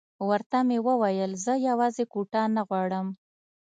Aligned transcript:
ورته 0.29 0.57
مې 0.67 0.77
وویل 0.87 1.31
زه 1.45 1.53
یوازې 1.69 2.03
کوټه 2.13 2.41
نه 2.55 2.61
غواړم. 2.67 3.07